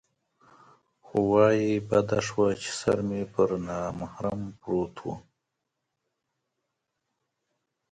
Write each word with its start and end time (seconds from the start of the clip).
خوا 1.05 1.45
یې 1.59 1.71
بده 1.89 2.19
شوه 2.27 2.47
چې 2.61 2.69
سر 2.79 2.97
مې 3.07 3.21
پر 3.33 3.49
نامحرم 3.67 4.41
پروت 4.59 4.95
و. 5.01 5.05